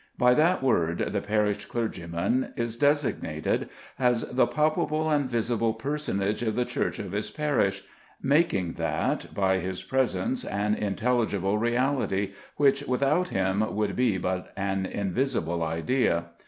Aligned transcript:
By 0.17 0.33
that 0.33 0.63
word 0.63 1.11
the 1.13 1.21
parish 1.21 1.65
clergyman 1.65 2.53
is 2.55 2.75
designated 2.75 3.69
as 3.99 4.23
the 4.23 4.47
palpable 4.47 5.11
and 5.11 5.29
visible 5.29 5.75
personage 5.75 6.41
of 6.41 6.55
the 6.55 6.65
church 6.65 6.97
of 6.97 7.11
his 7.11 7.29
parish, 7.29 7.83
making 8.19 8.73
that 8.81 9.31
by 9.35 9.59
his 9.59 9.83
presence 9.83 10.43
an 10.43 10.73
intelligible 10.73 11.59
reality 11.59 12.31
which, 12.57 12.81
without 12.87 13.27
him, 13.27 13.75
would 13.75 13.95
be 13.95 14.17
but 14.17 14.51
an 14.57 14.87
invisible 14.87 15.61
idea. 15.61 16.29